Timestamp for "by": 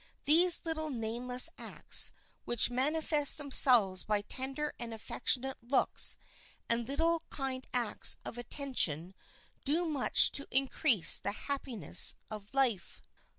4.03-4.23